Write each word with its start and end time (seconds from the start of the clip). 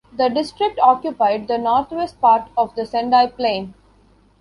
The 0.11 0.29
district 0.29 0.79
occupied 0.79 1.47
the 1.47 1.59
northwest 1.59 2.19
part 2.19 2.49
of 2.57 2.73
the 2.73 2.87
Sendai 2.87 3.27
Plain. 3.27 3.75